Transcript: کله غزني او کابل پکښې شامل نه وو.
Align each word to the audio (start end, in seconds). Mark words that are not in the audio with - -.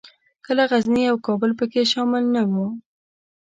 کله 0.45 0.63
غزني 0.71 1.03
او 1.11 1.15
کابل 1.27 1.51
پکښې 1.59 1.83
شامل 1.91 2.23
نه 2.35 2.41
وو. 2.51 2.67